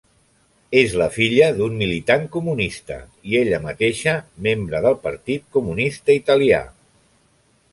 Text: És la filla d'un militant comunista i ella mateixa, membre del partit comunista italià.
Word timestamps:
És 0.79 0.93
la 1.01 1.07
filla 1.17 1.49
d'un 1.57 1.75
militant 1.81 2.25
comunista 2.35 2.97
i 3.33 3.37
ella 3.41 3.59
mateixa, 3.67 4.15
membre 4.49 4.81
del 4.87 4.97
partit 5.05 5.47
comunista 5.59 6.17
italià. 6.23 6.63